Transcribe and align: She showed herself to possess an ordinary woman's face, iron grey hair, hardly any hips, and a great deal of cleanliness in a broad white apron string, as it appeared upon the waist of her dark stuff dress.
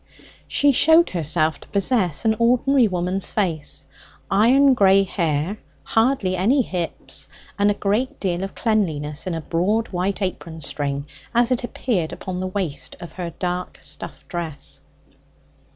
She 0.47 0.71
showed 0.71 1.11
herself 1.11 1.59
to 1.59 1.67
possess 1.67 2.25
an 2.25 2.35
ordinary 2.39 2.87
woman's 2.87 3.31
face, 3.31 3.85
iron 4.31 4.73
grey 4.73 5.03
hair, 5.03 5.59
hardly 5.83 6.35
any 6.35 6.63
hips, 6.63 7.29
and 7.59 7.69
a 7.69 7.75
great 7.75 8.19
deal 8.19 8.41
of 8.43 8.55
cleanliness 8.55 9.27
in 9.27 9.35
a 9.35 9.41
broad 9.41 9.89
white 9.89 10.19
apron 10.23 10.61
string, 10.61 11.05
as 11.35 11.51
it 11.51 11.63
appeared 11.63 12.11
upon 12.11 12.39
the 12.39 12.47
waist 12.47 12.95
of 12.99 13.11
her 13.13 13.29
dark 13.37 13.77
stuff 13.79 14.27
dress. 14.27 14.79